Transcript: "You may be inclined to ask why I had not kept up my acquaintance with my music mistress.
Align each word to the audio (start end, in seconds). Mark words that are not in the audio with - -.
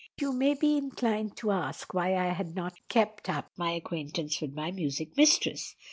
"You 0.19 0.33
may 0.33 0.55
be 0.55 0.77
inclined 0.77 1.37
to 1.37 1.51
ask 1.51 1.93
why 1.93 2.15
I 2.15 2.29
had 2.29 2.55
not 2.55 2.73
kept 2.89 3.29
up 3.29 3.51
my 3.55 3.73
acquaintance 3.73 4.41
with 4.41 4.51
my 4.51 4.71
music 4.71 5.15
mistress. 5.15 5.75